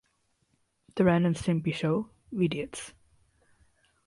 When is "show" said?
1.75-2.09